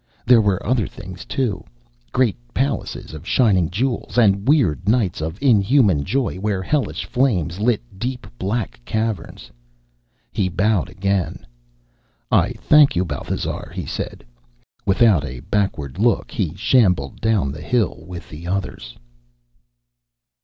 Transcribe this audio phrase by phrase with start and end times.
[0.25, 1.63] There were other things, too.
[2.11, 7.83] Great palaces of shining jewels, and weird nights of inhuman joy where hellish flames lit
[7.99, 9.51] deep, black caverns.
[10.31, 11.45] He bowed again.
[12.31, 14.25] "I thank you, Bathazar," he said.
[14.87, 18.97] Without a backward look he shambled down the hill with the others.